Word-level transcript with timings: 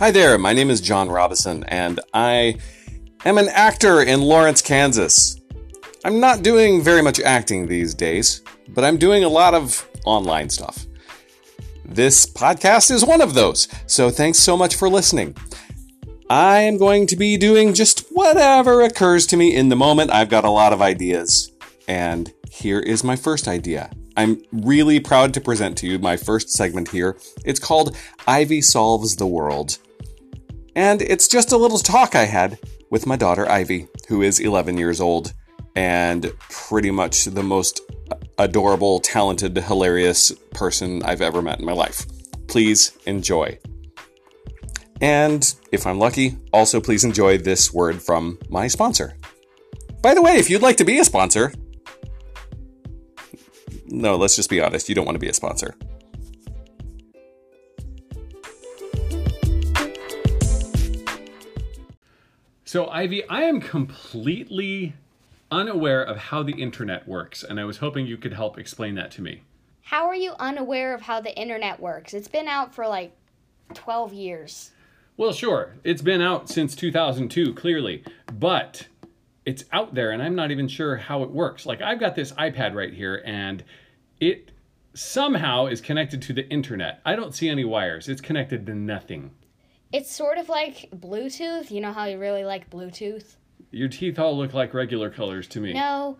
Hi 0.00 0.10
there, 0.10 0.38
my 0.38 0.54
name 0.54 0.70
is 0.70 0.80
John 0.80 1.10
Robison, 1.10 1.62
and 1.64 2.00
I 2.14 2.56
am 3.26 3.36
an 3.36 3.50
actor 3.50 4.00
in 4.00 4.22
Lawrence, 4.22 4.62
Kansas. 4.62 5.38
I'm 6.06 6.18
not 6.18 6.42
doing 6.42 6.82
very 6.82 7.02
much 7.02 7.20
acting 7.20 7.66
these 7.66 7.92
days, 7.92 8.40
but 8.68 8.82
I'm 8.82 8.96
doing 8.96 9.24
a 9.24 9.28
lot 9.28 9.52
of 9.52 9.86
online 10.06 10.48
stuff. 10.48 10.86
This 11.84 12.24
podcast 12.24 12.90
is 12.90 13.04
one 13.04 13.20
of 13.20 13.34
those, 13.34 13.68
so 13.86 14.08
thanks 14.08 14.38
so 14.38 14.56
much 14.56 14.74
for 14.74 14.88
listening. 14.88 15.36
I 16.30 16.60
am 16.60 16.78
going 16.78 17.06
to 17.08 17.16
be 17.16 17.36
doing 17.36 17.74
just 17.74 18.08
whatever 18.10 18.80
occurs 18.80 19.26
to 19.26 19.36
me 19.36 19.54
in 19.54 19.68
the 19.68 19.76
moment. 19.76 20.12
I've 20.12 20.30
got 20.30 20.46
a 20.46 20.50
lot 20.50 20.72
of 20.72 20.80
ideas, 20.80 21.52
and 21.86 22.32
here 22.50 22.80
is 22.80 23.04
my 23.04 23.16
first 23.16 23.46
idea. 23.46 23.90
I'm 24.16 24.40
really 24.50 24.98
proud 24.98 25.34
to 25.34 25.42
present 25.42 25.76
to 25.76 25.86
you 25.86 25.98
my 25.98 26.16
first 26.16 26.48
segment 26.48 26.88
here. 26.88 27.18
It's 27.44 27.60
called 27.60 27.94
Ivy 28.26 28.62
Solves 28.62 29.16
the 29.16 29.26
World. 29.26 29.76
And 30.76 31.02
it's 31.02 31.28
just 31.28 31.52
a 31.52 31.56
little 31.56 31.78
talk 31.78 32.14
I 32.14 32.24
had 32.24 32.58
with 32.90 33.06
my 33.06 33.16
daughter 33.16 33.48
Ivy, 33.48 33.88
who 34.08 34.22
is 34.22 34.40
11 34.40 34.76
years 34.76 35.00
old 35.00 35.32
and 35.76 36.32
pretty 36.48 36.90
much 36.90 37.24
the 37.24 37.42
most 37.42 37.80
adorable, 38.38 39.00
talented, 39.00 39.56
hilarious 39.56 40.32
person 40.52 41.02
I've 41.02 41.22
ever 41.22 41.42
met 41.42 41.60
in 41.60 41.64
my 41.64 41.72
life. 41.72 42.06
Please 42.48 42.92
enjoy. 43.06 43.58
And 45.00 45.54
if 45.72 45.86
I'm 45.86 45.98
lucky, 45.98 46.36
also 46.52 46.80
please 46.80 47.04
enjoy 47.04 47.38
this 47.38 47.72
word 47.72 48.02
from 48.02 48.38
my 48.48 48.66
sponsor. 48.66 49.16
By 50.02 50.14
the 50.14 50.22
way, 50.22 50.36
if 50.36 50.50
you'd 50.50 50.62
like 50.62 50.76
to 50.78 50.84
be 50.84 50.98
a 50.98 51.04
sponsor, 51.04 51.52
no, 53.86 54.16
let's 54.16 54.36
just 54.36 54.50
be 54.50 54.60
honest, 54.60 54.88
you 54.88 54.94
don't 54.94 55.04
want 55.04 55.16
to 55.16 55.20
be 55.20 55.28
a 55.28 55.34
sponsor. 55.34 55.74
So, 62.70 62.86
Ivy, 62.86 63.28
I 63.28 63.42
am 63.42 63.60
completely 63.60 64.94
unaware 65.50 66.04
of 66.04 66.16
how 66.16 66.44
the 66.44 66.52
internet 66.52 67.08
works, 67.08 67.42
and 67.42 67.58
I 67.58 67.64
was 67.64 67.78
hoping 67.78 68.06
you 68.06 68.16
could 68.16 68.34
help 68.34 68.56
explain 68.56 68.94
that 68.94 69.10
to 69.10 69.22
me. 69.22 69.42
How 69.82 70.06
are 70.06 70.14
you 70.14 70.34
unaware 70.38 70.94
of 70.94 71.00
how 71.00 71.20
the 71.20 71.36
internet 71.36 71.80
works? 71.80 72.14
It's 72.14 72.28
been 72.28 72.46
out 72.46 72.72
for 72.72 72.86
like 72.86 73.10
12 73.74 74.12
years. 74.12 74.70
Well, 75.16 75.32
sure, 75.32 75.74
it's 75.82 76.00
been 76.00 76.20
out 76.20 76.48
since 76.48 76.76
2002, 76.76 77.54
clearly, 77.54 78.04
but 78.32 78.86
it's 79.44 79.64
out 79.72 79.96
there, 79.96 80.12
and 80.12 80.22
I'm 80.22 80.36
not 80.36 80.52
even 80.52 80.68
sure 80.68 80.94
how 80.94 81.24
it 81.24 81.30
works. 81.30 81.66
Like, 81.66 81.82
I've 81.82 81.98
got 81.98 82.14
this 82.14 82.30
iPad 82.34 82.76
right 82.76 82.94
here, 82.94 83.20
and 83.26 83.64
it 84.20 84.52
somehow 84.94 85.66
is 85.66 85.80
connected 85.80 86.22
to 86.22 86.32
the 86.32 86.48
internet. 86.48 87.00
I 87.04 87.16
don't 87.16 87.34
see 87.34 87.48
any 87.48 87.64
wires, 87.64 88.08
it's 88.08 88.20
connected 88.20 88.64
to 88.66 88.76
nothing. 88.76 89.32
It's 89.92 90.14
sort 90.14 90.38
of 90.38 90.48
like 90.48 90.88
Bluetooth. 90.94 91.70
You 91.70 91.80
know 91.80 91.92
how 91.92 92.04
you 92.04 92.18
really 92.18 92.44
like 92.44 92.70
Bluetooth? 92.70 93.24
Your 93.72 93.88
teeth 93.88 94.18
all 94.18 94.36
look 94.36 94.54
like 94.54 94.72
regular 94.72 95.10
colors 95.10 95.48
to 95.48 95.60
me. 95.60 95.72
No. 95.72 96.18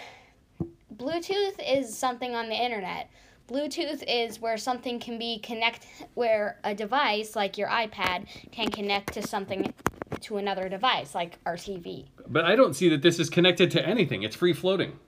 Bluetooth 0.94 1.54
is 1.66 1.96
something 1.96 2.34
on 2.34 2.48
the 2.48 2.54
internet. 2.54 3.10
Bluetooth 3.48 4.04
is 4.06 4.40
where 4.40 4.58
something 4.58 5.00
can 5.00 5.18
be 5.18 5.38
connect 5.38 5.86
where 6.14 6.58
a 6.64 6.74
device 6.74 7.34
like 7.34 7.56
your 7.56 7.68
iPad 7.68 8.26
can 8.52 8.70
connect 8.70 9.14
to 9.14 9.26
something 9.26 9.72
to 10.20 10.36
another 10.36 10.68
device 10.68 11.14
like 11.14 11.38
our 11.46 11.56
TV. 11.56 12.08
But 12.26 12.44
I 12.44 12.56
don't 12.56 12.74
see 12.74 12.90
that 12.90 13.00
this 13.00 13.18
is 13.18 13.30
connected 13.30 13.70
to 13.70 13.86
anything. 13.86 14.22
It's 14.22 14.36
free 14.36 14.52
floating. 14.52 14.98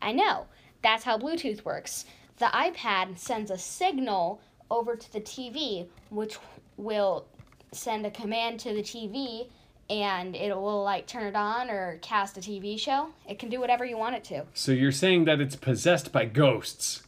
I 0.00 0.12
know. 0.12 0.46
That's 0.82 1.04
how 1.04 1.18
Bluetooth 1.18 1.64
works. 1.66 2.06
The 2.38 2.46
iPad 2.46 3.18
sends 3.18 3.50
a 3.50 3.58
signal 3.58 4.40
over 4.70 4.96
to 4.96 5.12
the 5.12 5.20
TV 5.20 5.86
which 6.08 6.38
will 6.80 7.26
send 7.72 8.04
a 8.06 8.10
command 8.10 8.60
to 8.60 8.74
the 8.74 8.82
TV 8.82 9.48
and 9.88 10.36
it 10.36 10.56
will 10.56 10.82
like 10.82 11.06
turn 11.06 11.26
it 11.26 11.34
on 11.34 11.68
or 11.68 11.98
cast 12.00 12.36
a 12.38 12.40
TV 12.40 12.78
show. 12.78 13.08
It 13.28 13.38
can 13.38 13.48
do 13.48 13.60
whatever 13.60 13.84
you 13.84 13.98
want 13.98 14.14
it 14.14 14.24
to. 14.24 14.44
So 14.54 14.72
you're 14.72 14.92
saying 14.92 15.24
that 15.24 15.40
it's 15.40 15.56
possessed 15.56 16.12
by 16.12 16.26
ghosts. 16.26 17.02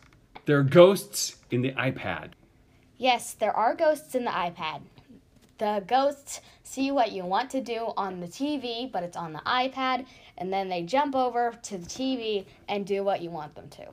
There 0.46 0.58
are 0.58 0.64
ghosts 0.64 1.36
in 1.50 1.62
the 1.62 1.72
iPad. 1.72 2.30
Yes, 2.98 3.34
there 3.34 3.56
are 3.56 3.74
ghosts 3.74 4.14
in 4.14 4.24
the 4.24 4.30
iPad. 4.30 4.82
The 5.58 5.84
ghosts 5.86 6.40
see 6.64 6.90
what 6.90 7.12
you 7.12 7.24
want 7.24 7.50
to 7.50 7.60
do 7.60 7.92
on 7.96 8.20
the 8.20 8.26
TV, 8.26 8.90
but 8.90 9.04
it's 9.04 9.16
on 9.16 9.32
the 9.32 9.40
iPad, 9.40 10.06
and 10.36 10.52
then 10.52 10.68
they 10.68 10.82
jump 10.82 11.14
over 11.14 11.54
to 11.62 11.78
the 11.78 11.86
TV 11.86 12.46
and 12.68 12.84
do 12.84 13.04
what 13.04 13.22
you 13.22 13.30
want 13.30 13.54
them 13.54 13.68
to. 13.70 13.86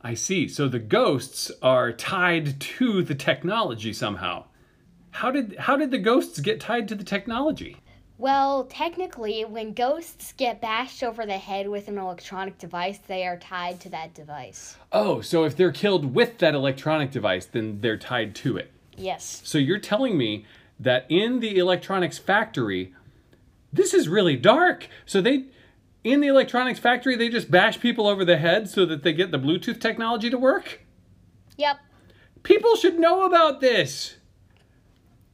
I 0.00 0.14
see. 0.14 0.48
So 0.48 0.66
the 0.66 0.80
ghosts 0.80 1.52
are 1.62 1.92
tied 1.92 2.58
to 2.58 3.02
the 3.02 3.14
technology 3.14 3.92
somehow. 3.92 4.46
How 5.12 5.30
did 5.30 5.56
how 5.58 5.76
did 5.76 5.90
the 5.90 5.98
ghosts 5.98 6.40
get 6.40 6.60
tied 6.60 6.88
to 6.88 6.94
the 6.94 7.04
technology? 7.04 7.76
Well, 8.18 8.64
technically, 8.64 9.44
when 9.44 9.72
ghosts 9.72 10.32
get 10.32 10.60
bashed 10.60 11.02
over 11.02 11.26
the 11.26 11.38
head 11.38 11.68
with 11.68 11.88
an 11.88 11.98
electronic 11.98 12.58
device, 12.58 12.98
they 12.98 13.26
are 13.26 13.36
tied 13.36 13.80
to 13.80 13.88
that 13.90 14.14
device. 14.14 14.76
Oh, 14.92 15.20
so 15.20 15.44
if 15.44 15.56
they're 15.56 15.72
killed 15.72 16.14
with 16.14 16.38
that 16.38 16.54
electronic 16.54 17.10
device, 17.10 17.46
then 17.46 17.80
they're 17.80 17.96
tied 17.96 18.34
to 18.36 18.56
it. 18.56 18.70
Yes. 18.96 19.42
So 19.44 19.58
you're 19.58 19.78
telling 19.78 20.16
me 20.16 20.46
that 20.78 21.06
in 21.08 21.40
the 21.40 21.58
electronics 21.58 22.18
factory, 22.18 22.94
this 23.72 23.92
is 23.92 24.08
really 24.08 24.36
dark. 24.36 24.88
So 25.04 25.20
they 25.20 25.46
in 26.04 26.20
the 26.20 26.28
electronics 26.28 26.80
factory, 26.80 27.16
they 27.16 27.28
just 27.28 27.50
bash 27.50 27.80
people 27.80 28.06
over 28.06 28.24
the 28.24 28.38
head 28.38 28.68
so 28.68 28.86
that 28.86 29.02
they 29.02 29.12
get 29.12 29.30
the 29.30 29.38
Bluetooth 29.38 29.80
technology 29.80 30.30
to 30.30 30.38
work? 30.38 30.80
Yep. 31.56 31.78
People 32.42 32.76
should 32.76 32.98
know 32.98 33.24
about 33.24 33.60
this. 33.60 34.16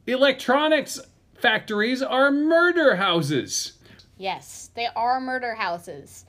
Electronics 0.09 0.99
factories 1.35 2.01
are 2.01 2.31
murder 2.31 2.95
houses. 2.95 3.73
Yes, 4.17 4.71
they 4.73 4.87
are 4.95 5.21
murder 5.21 5.53
houses. 5.53 6.25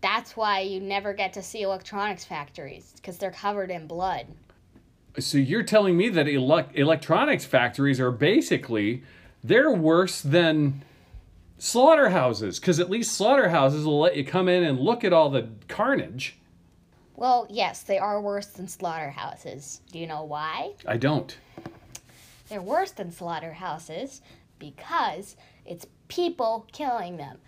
That's 0.00 0.36
why 0.36 0.62
you 0.62 0.80
never 0.80 1.14
get 1.14 1.32
to 1.34 1.42
see 1.42 1.62
electronics 1.62 2.24
factories 2.24 2.94
because 2.96 3.16
they're 3.16 3.30
covered 3.30 3.70
in 3.70 3.86
blood. 3.86 4.26
So 5.20 5.38
you're 5.38 5.62
telling 5.62 5.96
me 5.96 6.08
that 6.08 6.26
ele- 6.26 6.68
electronics 6.74 7.44
factories 7.44 8.00
are 8.00 8.10
basically 8.10 9.04
they're 9.44 9.70
worse 9.70 10.20
than 10.20 10.82
slaughterhouses 11.58 12.58
because 12.58 12.80
at 12.80 12.90
least 12.90 13.14
slaughterhouses 13.14 13.84
will 13.84 14.00
let 14.00 14.16
you 14.16 14.24
come 14.24 14.48
in 14.48 14.64
and 14.64 14.80
look 14.80 15.04
at 15.04 15.12
all 15.12 15.30
the 15.30 15.48
carnage. 15.68 16.38
Well, 17.14 17.46
yes, 17.48 17.84
they 17.84 17.98
are 17.98 18.20
worse 18.20 18.46
than 18.46 18.66
slaughterhouses. 18.66 19.80
Do 19.92 20.00
you 20.00 20.08
know 20.08 20.24
why? 20.24 20.72
I 20.84 20.96
don't. 20.96 21.38
They're 22.48 22.62
worse 22.62 22.92
than 22.92 23.10
slaughterhouses 23.10 24.22
because 24.58 25.36
it's 25.64 25.86
people 26.08 26.66
killing 26.72 27.16
them. 27.16 27.38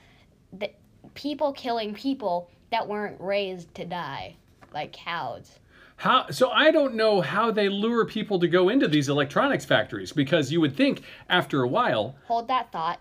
The 0.53 0.71
people 1.15 1.53
killing 1.53 1.95
people 1.95 2.51
that 2.71 2.89
weren't 2.89 3.21
raised 3.21 3.75
to 3.77 3.85
die, 3.85 4.37
like 4.73 4.93
cows. 4.93 5.59
How 5.97 6.31
so 6.31 6.51
I 6.51 6.71
don't 6.71 6.95
know 6.95 7.21
how 7.21 7.51
they 7.51 7.69
lure 7.69 8.05
people 8.05 8.39
to 8.39 8.49
go 8.49 8.69
into 8.69 8.87
these 8.87 9.09
electronics 9.09 9.65
factories 9.65 10.13
because 10.13 10.53
you 10.53 10.61
would 10.61 10.77
think 10.77 11.03
after 11.29 11.63
a 11.63 11.69
while 11.69 12.15
Hold 12.27 12.49
that 12.49 12.71
thought. 12.71 13.01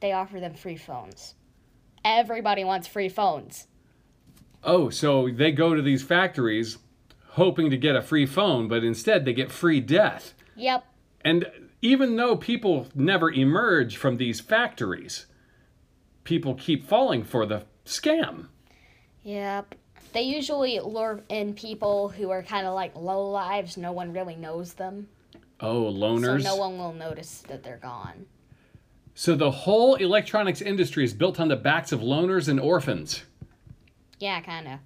They 0.00 0.12
offer 0.12 0.38
them 0.38 0.54
free 0.54 0.76
phones. 0.76 1.34
Everybody 2.04 2.64
wants 2.64 2.86
free 2.86 3.08
phones. 3.08 3.66
Oh, 4.62 4.90
so 4.90 5.28
they 5.30 5.52
go 5.52 5.74
to 5.74 5.80
these 5.80 6.02
factories 6.02 6.78
hoping 7.30 7.70
to 7.70 7.76
get 7.76 7.96
a 7.96 8.02
free 8.02 8.26
phone, 8.26 8.68
but 8.68 8.84
instead 8.84 9.24
they 9.24 9.32
get 9.32 9.50
free 9.50 9.80
death. 9.80 10.34
Yep. 10.56 10.84
And 11.22 11.46
even 11.82 12.16
though 12.16 12.36
people 12.36 12.88
never 12.94 13.30
emerge 13.30 13.96
from 13.96 14.16
these 14.16 14.40
factories, 14.40 15.26
people 16.24 16.54
keep 16.54 16.86
falling 16.86 17.24
for 17.24 17.46
the 17.46 17.64
scam. 17.84 18.48
Yep. 19.22 19.74
They 20.12 20.22
usually 20.22 20.80
lure 20.80 21.20
in 21.28 21.54
people 21.54 22.08
who 22.08 22.30
are 22.30 22.42
kind 22.42 22.66
of 22.66 22.74
like 22.74 22.94
low 22.96 23.28
lives. 23.28 23.76
No 23.76 23.92
one 23.92 24.12
really 24.12 24.36
knows 24.36 24.74
them. 24.74 25.08
Oh, 25.60 25.92
loners. 25.92 26.42
So 26.42 26.50
no 26.50 26.56
one 26.56 26.78
will 26.78 26.92
notice 26.92 27.42
that 27.48 27.62
they're 27.62 27.78
gone. 27.78 28.26
So 29.14 29.34
the 29.34 29.50
whole 29.50 29.94
electronics 29.94 30.60
industry 30.60 31.02
is 31.04 31.14
built 31.14 31.40
on 31.40 31.48
the 31.48 31.56
backs 31.56 31.90
of 31.92 32.00
loners 32.00 32.48
and 32.48 32.60
orphans. 32.60 33.24
Yeah, 34.18 34.40
kind 34.40 34.68
of. 34.68 34.78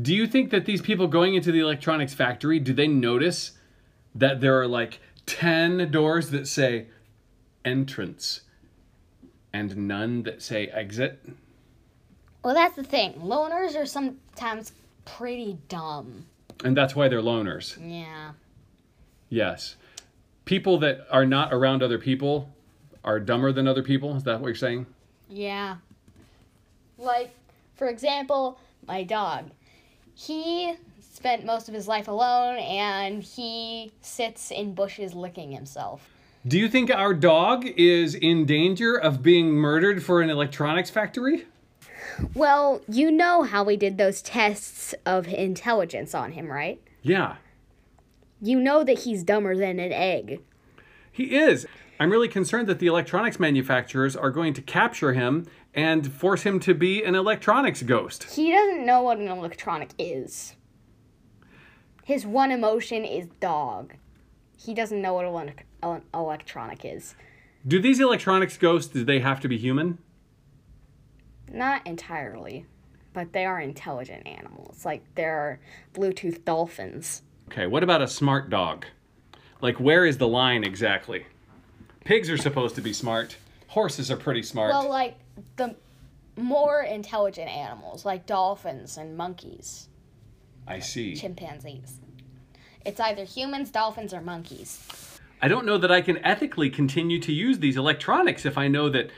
Do 0.00 0.14
you 0.14 0.26
think 0.26 0.50
that 0.50 0.66
these 0.66 0.82
people 0.82 1.08
going 1.08 1.34
into 1.34 1.50
the 1.50 1.60
electronics 1.60 2.14
factory, 2.14 2.58
do 2.58 2.72
they 2.72 2.86
notice 2.86 3.52
that 4.14 4.40
there 4.40 4.60
are 4.60 4.66
like 4.66 5.00
10 5.26 5.90
doors 5.90 6.30
that 6.30 6.46
say 6.46 6.86
entrance 7.64 8.42
and 9.52 9.76
none 9.76 10.22
that 10.24 10.42
say 10.42 10.66
exit? 10.68 11.20
Well, 12.42 12.54
that's 12.54 12.76
the 12.76 12.84
thing. 12.84 13.14
Loners 13.14 13.76
are 13.76 13.86
sometimes 13.86 14.72
pretty 15.04 15.58
dumb. 15.68 16.26
And 16.64 16.76
that's 16.76 16.94
why 16.94 17.08
they're 17.08 17.22
loners. 17.22 17.76
Yeah. 17.80 18.32
Yes. 19.28 19.76
People 20.44 20.78
that 20.78 21.06
are 21.10 21.26
not 21.26 21.52
around 21.52 21.82
other 21.82 21.98
people 21.98 22.48
are 23.04 23.20
dumber 23.20 23.52
than 23.52 23.68
other 23.68 23.82
people. 23.82 24.16
Is 24.16 24.22
that 24.24 24.40
what 24.40 24.46
you're 24.46 24.54
saying? 24.54 24.86
Yeah. 25.28 25.76
Like, 26.96 27.34
for 27.74 27.88
example, 27.88 28.58
my 28.86 29.02
dog. 29.02 29.50
He 30.14 30.74
spent 31.18 31.44
most 31.44 31.68
of 31.68 31.74
his 31.74 31.88
life 31.88 32.06
alone 32.06 32.58
and 32.58 33.24
he 33.24 33.90
sits 34.00 34.52
in 34.52 34.72
bushes 34.72 35.14
licking 35.14 35.50
himself. 35.50 36.08
Do 36.46 36.56
you 36.56 36.68
think 36.68 36.92
our 36.92 37.12
dog 37.12 37.66
is 37.76 38.14
in 38.14 38.46
danger 38.46 38.94
of 38.94 39.20
being 39.20 39.50
murdered 39.50 40.00
for 40.04 40.22
an 40.22 40.30
electronics 40.30 40.90
factory? 40.90 41.46
Well, 42.34 42.82
you 42.88 43.10
know 43.10 43.42
how 43.42 43.64
we 43.64 43.76
did 43.76 43.98
those 43.98 44.22
tests 44.22 44.94
of 45.04 45.26
intelligence 45.26 46.14
on 46.14 46.32
him, 46.32 46.46
right? 46.52 46.80
Yeah, 47.02 47.36
You 48.40 48.60
know 48.60 48.84
that 48.84 49.00
he's 49.00 49.24
dumber 49.24 49.56
than 49.56 49.80
an 49.80 49.92
egg. 49.92 50.40
he 51.10 51.36
is. 51.36 51.66
I'm 51.98 52.12
really 52.12 52.28
concerned 52.28 52.68
that 52.68 52.78
the 52.78 52.86
electronics 52.86 53.40
manufacturers 53.40 54.14
are 54.14 54.30
going 54.30 54.54
to 54.54 54.62
capture 54.62 55.14
him 55.14 55.46
and 55.74 56.12
force 56.12 56.42
him 56.42 56.60
to 56.60 56.74
be 56.74 57.02
an 57.02 57.16
electronics 57.16 57.82
ghost. 57.82 58.22
He 58.34 58.52
doesn't 58.52 58.86
know 58.86 59.02
what 59.02 59.18
an 59.18 59.26
electronic 59.26 59.90
is. 59.98 60.54
His 62.08 62.24
one 62.24 62.50
emotion 62.50 63.04
is 63.04 63.26
dog. 63.38 63.92
He 64.56 64.72
doesn't 64.72 65.02
know 65.02 65.12
what 65.12 65.52
an 65.82 66.02
electronic 66.14 66.82
is. 66.82 67.14
Do 67.66 67.82
these 67.82 68.00
electronics 68.00 68.56
ghosts 68.56 68.90
do 68.90 69.04
they 69.04 69.20
have 69.20 69.40
to 69.40 69.48
be 69.48 69.58
human? 69.58 69.98
Not 71.52 71.86
entirely, 71.86 72.64
but 73.12 73.34
they 73.34 73.44
are 73.44 73.60
intelligent 73.60 74.26
animals. 74.26 74.86
Like 74.86 75.04
there 75.16 75.36
are 75.38 75.60
Bluetooth 75.92 76.46
dolphins. 76.46 77.24
Okay, 77.52 77.66
what 77.66 77.82
about 77.82 78.00
a 78.00 78.08
smart 78.08 78.48
dog? 78.48 78.86
Like 79.60 79.78
where 79.78 80.06
is 80.06 80.16
the 80.16 80.28
line 80.28 80.64
exactly? 80.64 81.26
Pigs 82.06 82.30
are 82.30 82.38
supposed 82.38 82.74
to 82.76 82.80
be 82.80 82.94
smart. 82.94 83.36
Horses 83.66 84.10
are 84.10 84.16
pretty 84.16 84.42
smart. 84.42 84.70
Well, 84.70 84.88
like 84.88 85.18
the 85.56 85.76
more 86.38 86.80
intelligent 86.84 87.50
animals, 87.50 88.06
like 88.06 88.24
dolphins 88.24 88.96
and 88.96 89.14
monkeys, 89.14 89.90
I 90.68 90.78
see. 90.80 91.14
chimpanzees. 91.16 92.00
It's 92.84 93.00
either 93.00 93.24
humans, 93.24 93.70
dolphins, 93.70 94.14
or 94.14 94.20
monkeys. 94.20 95.18
I 95.40 95.48
don't 95.48 95.66
know 95.66 95.78
that 95.78 95.92
I 95.92 96.00
can 96.00 96.24
ethically 96.24 96.70
continue 96.70 97.20
to 97.20 97.32
use 97.32 97.58
these 97.58 97.76
electronics 97.76 98.44
if 98.44 98.58
I 98.58 98.68
know 98.68 98.88
that 98.88 99.10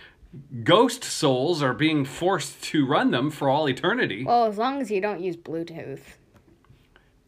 ghost 0.64 1.02
souls 1.02 1.62
are 1.62 1.73
being 1.73 2.05
forced 2.05 2.62
to 2.64 2.87
run 2.87 3.11
them 3.11 3.31
for 3.31 3.49
all 3.49 3.69
eternity. 3.69 4.25
Well, 4.25 4.44
as 4.44 4.58
long 4.58 4.81
as 4.81 4.91
you 4.91 5.00
don't 5.00 5.20
use 5.20 5.37
Bluetooth. 5.37 6.00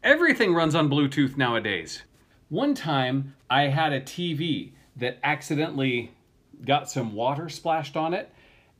Everything 0.03 0.53
runs 0.53 0.75
on 0.75 0.89
Bluetooth 0.89 1.37
nowadays. 1.37 2.03
One 2.49 2.75
time 2.75 3.35
I 3.49 3.63
had 3.63 3.93
a 3.93 4.01
TV 4.01 4.71
that 4.97 5.17
accidentally 5.23 6.11
got 6.65 6.89
some 6.89 7.13
water 7.13 7.49
splashed 7.49 7.97
on 7.97 8.13
it 8.13 8.31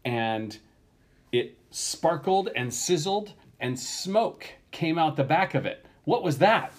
and 0.06 0.58
it 1.32 1.58
sparkled 1.72 2.50
and 2.56 2.74
sizzled 2.74 3.34
and 3.60 3.80
smoke 3.80 4.48
came 4.74 4.98
out 4.98 5.16
the 5.16 5.24
back 5.24 5.54
of 5.54 5.66
it. 5.66 5.86
What 6.04 6.24
was 6.24 6.40
that? 6.40 6.74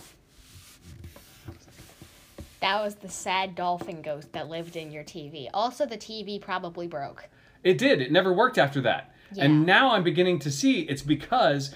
That 2.61 2.82
was 2.82 2.96
the 2.96 3.08
sad 3.08 3.55
dolphin 3.55 4.02
ghost 4.02 4.32
that 4.32 4.49
lived 4.49 4.76
in 4.76 4.91
your 4.91 5.05
TV. 5.05 5.49
Also, 5.55 5.87
the 5.87 5.96
TV 5.96 6.41
probably 6.41 6.87
broke. 6.87 7.29
It 7.62 7.79
did. 7.79 8.00
It 8.00 8.12
never 8.12 8.32
worked 8.32 8.58
after 8.58 8.81
that. 8.82 9.14
Yeah. 9.32 9.44
And 9.44 9.67
now 9.67 9.93
I'm 9.93 10.02
beginning 10.02 10.38
to 10.41 10.50
see 10.50 10.81
it's 10.82 11.02
because 11.02 11.75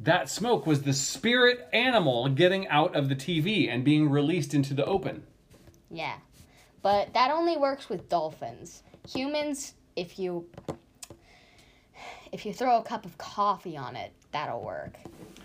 that 0.00 0.28
smoke 0.28 0.66
was 0.66 0.82
the 0.82 0.92
spirit 0.92 1.68
animal 1.72 2.28
getting 2.28 2.68
out 2.68 2.94
of 2.94 3.08
the 3.08 3.16
TV 3.16 3.68
and 3.68 3.84
being 3.84 4.08
released 4.08 4.54
into 4.54 4.74
the 4.74 4.84
open. 4.84 5.24
Yeah. 5.90 6.16
But 6.82 7.12
that 7.14 7.30
only 7.30 7.56
works 7.56 7.88
with 7.88 8.08
dolphins. 8.08 8.82
Humans, 9.12 9.74
if 9.96 10.18
you 10.18 10.46
if 12.30 12.44
you 12.46 12.52
throw 12.52 12.78
a 12.78 12.82
cup 12.82 13.04
of 13.04 13.18
coffee 13.18 13.76
on 13.76 13.96
it, 13.96 14.12
that'll 14.30 14.62
work 14.62 14.98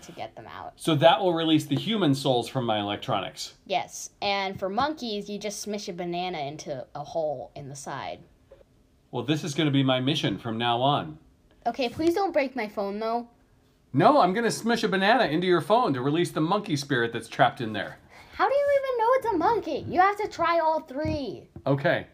to 0.06 0.12
get 0.12 0.34
them 0.36 0.46
out. 0.46 0.72
So 0.76 0.94
that 0.96 1.20
will 1.20 1.34
release 1.34 1.66
the 1.66 1.76
human 1.76 2.14
souls 2.14 2.48
from 2.48 2.64
my 2.64 2.80
electronics. 2.80 3.54
Yes. 3.66 4.10
And 4.22 4.58
for 4.58 4.68
monkeys, 4.68 5.28
you 5.28 5.38
just 5.38 5.66
smish 5.66 5.88
a 5.88 5.92
banana 5.92 6.38
into 6.38 6.86
a 6.94 7.04
hole 7.04 7.50
in 7.54 7.68
the 7.68 7.76
side. 7.76 8.20
Well, 9.10 9.22
this 9.22 9.44
is 9.44 9.54
going 9.54 9.66
to 9.66 9.72
be 9.72 9.82
my 9.82 10.00
mission 10.00 10.38
from 10.38 10.58
now 10.58 10.80
on. 10.80 11.18
Okay, 11.66 11.88
please 11.88 12.14
don't 12.14 12.32
break 12.32 12.56
my 12.56 12.68
phone 12.68 12.98
though. 12.98 13.28
No, 13.92 14.20
I'm 14.20 14.32
going 14.32 14.44
to 14.44 14.50
smush 14.50 14.82
a 14.82 14.88
banana 14.88 15.26
into 15.26 15.46
your 15.46 15.60
phone 15.60 15.94
to 15.94 16.00
release 16.00 16.32
the 16.32 16.40
monkey 16.40 16.74
spirit 16.74 17.12
that's 17.12 17.28
trapped 17.28 17.60
in 17.60 17.72
there. 17.72 17.98
How 18.34 18.48
do 18.48 18.54
you 18.54 18.66
even 18.78 18.98
know 18.98 19.08
it's 19.12 19.26
a 19.26 19.38
monkey? 19.38 19.86
You 19.88 20.00
have 20.00 20.16
to 20.16 20.26
try 20.26 20.58
all 20.58 20.80
three. 20.80 21.48
Okay. 21.64 22.08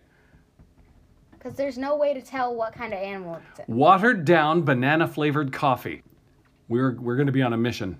Because 1.32 1.54
there's 1.54 1.78
no 1.78 1.96
way 1.96 2.12
to 2.12 2.20
tell 2.20 2.54
what 2.54 2.74
kind 2.74 2.92
of 2.92 2.98
animal 2.98 3.40
it's 3.50 3.60
in. 3.60 3.74
Watered 3.74 4.26
down 4.26 4.62
banana 4.62 5.08
flavored 5.08 5.54
coffee. 5.54 6.02
We're, 6.70 6.92
we're 7.00 7.16
going 7.16 7.26
to 7.26 7.32
be 7.32 7.42
on 7.42 7.52
a 7.52 7.56
mission. 7.56 7.98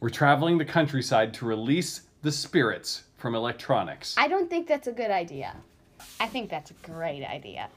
We're 0.00 0.10
traveling 0.10 0.58
the 0.58 0.66
countryside 0.66 1.32
to 1.34 1.46
release 1.46 2.02
the 2.20 2.30
spirits 2.30 3.04
from 3.16 3.34
electronics. 3.34 4.14
I 4.18 4.28
don't 4.28 4.50
think 4.50 4.68
that's 4.68 4.86
a 4.86 4.92
good 4.92 5.10
idea. 5.10 5.56
I 6.20 6.26
think 6.26 6.50
that's 6.50 6.70
a 6.70 6.74
great 6.82 7.24
idea. 7.24 7.70